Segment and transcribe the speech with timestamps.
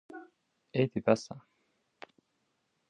[0.81, 1.35] êdî bes e